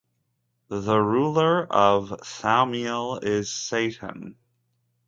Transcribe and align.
The 0.69 0.97
ruler 0.99 1.71
of 1.71 2.09
Thaumiel 2.23 3.23
is 3.23 3.51
Satan. 3.51 4.35